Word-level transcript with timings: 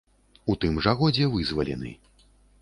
У 0.53 0.55
тым 0.63 0.79
жа 0.85 0.95
годзе 1.01 1.27
вызвалены. 1.35 1.93